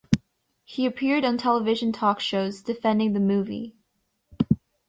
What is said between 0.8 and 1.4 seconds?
appeared on